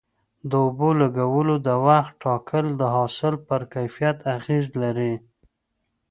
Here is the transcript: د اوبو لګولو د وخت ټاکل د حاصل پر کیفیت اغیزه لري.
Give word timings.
د 0.49 0.51
اوبو 0.65 0.89
لګولو 1.01 1.55
د 1.67 1.69
وخت 1.87 2.13
ټاکل 2.23 2.65
د 2.77 2.81
حاصل 2.95 3.33
پر 3.47 3.61
کیفیت 3.73 4.17
اغیزه 4.37 4.71
لري. 4.83 5.13